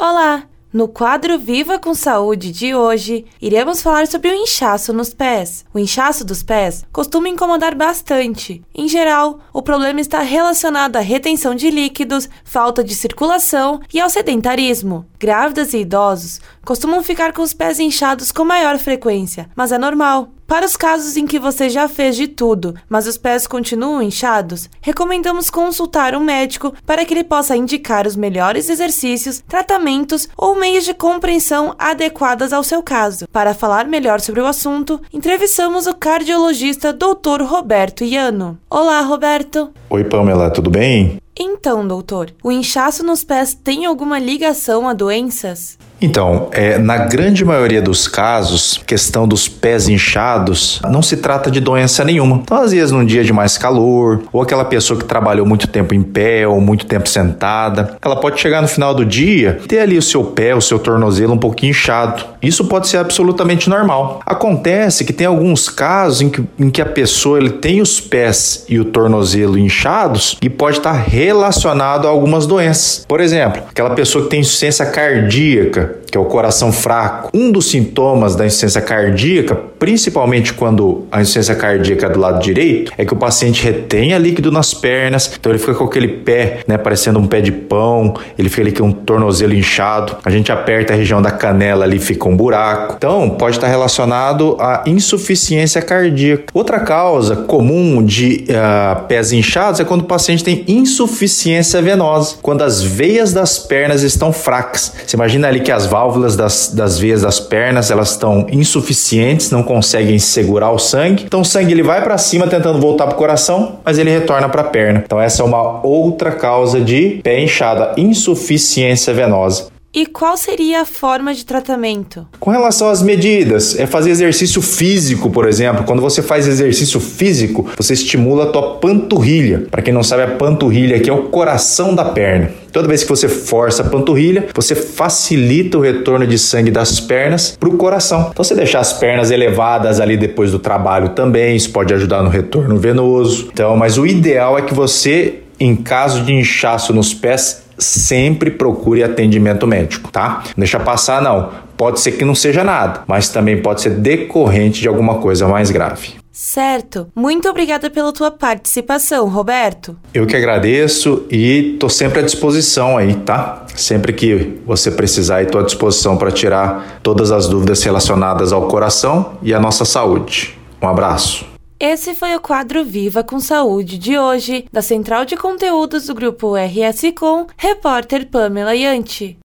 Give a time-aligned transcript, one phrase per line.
[0.00, 0.44] Olá!
[0.72, 5.62] No quadro Viva com Saúde de hoje, iremos falar sobre o inchaço nos pés.
[5.74, 8.62] O inchaço dos pés costuma incomodar bastante.
[8.74, 14.08] Em geral, o problema está relacionado à retenção de líquidos, falta de circulação e ao
[14.08, 15.04] sedentarismo.
[15.18, 20.30] Grávidas e idosos costumam ficar com os pés inchados com maior frequência, mas é normal.
[20.50, 24.68] Para os casos em que você já fez de tudo, mas os pés continuam inchados,
[24.80, 30.84] recomendamos consultar um médico para que ele possa indicar os melhores exercícios, tratamentos ou meios
[30.84, 33.28] de compreensão adequadas ao seu caso.
[33.28, 37.44] Para falar melhor sobre o assunto, entrevistamos o cardiologista Dr.
[37.44, 38.58] Roberto Iano.
[38.68, 39.70] Olá, Roberto.
[39.88, 41.22] Oi, Pamela, tudo bem?
[41.38, 45.78] Então, doutor, o inchaço nos pés tem alguma ligação a doenças?
[46.00, 51.60] Então, é, na grande maioria dos casos, questão dos pés inchados, não se trata de
[51.60, 52.36] doença nenhuma.
[52.36, 55.94] Então, às vezes, num dia de mais calor, ou aquela pessoa que trabalhou muito tempo
[55.94, 59.98] em pé ou muito tempo sentada, ela pode chegar no final do dia ter ali
[59.98, 62.24] o seu pé, o seu tornozelo um pouquinho inchado.
[62.42, 64.20] Isso pode ser absolutamente normal.
[64.24, 68.64] Acontece que tem alguns casos em que, em que a pessoa ele tem os pés
[68.68, 73.04] e o tornozelo inchados e pode estar relacionado a algumas doenças.
[73.06, 77.30] Por exemplo, aquela pessoa que tem insuficiência cardíaca que é o coração fraco.
[77.32, 82.92] Um dos sintomas da insuficiência cardíaca, principalmente quando a insuficiência cardíaca é do lado direito,
[82.98, 86.76] é que o paciente retenha líquido nas pernas, então ele fica com aquele pé, né,
[86.76, 90.92] parecendo um pé de pão, ele fica ali com um tornozelo inchado, a gente aperta
[90.92, 92.94] a região da canela ali, fica um buraco.
[92.96, 96.44] Então, pode estar relacionado à insuficiência cardíaca.
[96.52, 102.62] Outra causa comum de uh, pés inchados é quando o paciente tem insuficiência venosa, quando
[102.62, 104.92] as veias das pernas estão fracas.
[105.06, 109.62] Você imagina ali que as válvulas das, das veias das pernas elas estão insuficientes, não
[109.62, 111.24] conseguem segurar o sangue.
[111.24, 114.48] Então o sangue ele vai para cima tentando voltar para o coração, mas ele retorna
[114.48, 115.02] para a perna.
[115.04, 119.68] Então essa é uma outra causa de pé inchado, insuficiência venosa.
[119.92, 122.24] E qual seria a forma de tratamento?
[122.38, 125.82] Com relação às medidas, é fazer exercício físico, por exemplo.
[125.82, 129.66] Quando você faz exercício físico, você estimula a tua panturrilha.
[129.68, 132.52] Para quem não sabe, a panturrilha aqui é o coração da perna.
[132.70, 137.56] Toda vez que você força a panturrilha, você facilita o retorno de sangue das pernas
[137.58, 138.28] para o coração.
[138.30, 142.30] Então, você deixar as pernas elevadas ali depois do trabalho também, isso pode ajudar no
[142.30, 143.48] retorno venoso.
[143.52, 149.02] Então, mas o ideal é que você, em caso de inchaço nos pés, sempre procure
[149.02, 150.42] atendimento médico, tá?
[150.48, 151.50] Não deixa passar não.
[151.76, 155.70] Pode ser que não seja nada, mas também pode ser decorrente de alguma coisa mais
[155.70, 156.20] grave.
[156.30, 157.08] Certo.
[157.14, 159.96] Muito obrigada pela tua participação, Roberto.
[160.14, 163.66] Eu que agradeço e tô sempre à disposição aí, tá?
[163.74, 169.32] Sempre que você precisar, estou à disposição para tirar todas as dúvidas relacionadas ao coração
[169.42, 170.58] e à nossa saúde.
[170.80, 171.49] Um abraço.
[171.82, 176.54] Esse foi o quadro Viva com Saúde de hoje, da Central de Conteúdos do Grupo
[176.54, 179.39] RS Com, repórter Pamela Yanti.